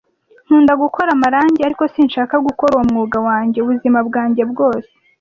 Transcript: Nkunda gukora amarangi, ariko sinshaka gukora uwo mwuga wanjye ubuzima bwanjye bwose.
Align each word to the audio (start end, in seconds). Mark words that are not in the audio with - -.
Nkunda 0.45 0.73
gukora 0.83 1.09
amarangi, 1.13 1.61
ariko 1.67 1.83
sinshaka 1.93 2.35
gukora 2.47 2.71
uwo 2.73 2.85
mwuga 2.89 3.17
wanjye 3.27 3.57
ubuzima 3.59 3.99
bwanjye 4.07 4.43
bwose. 4.51 4.89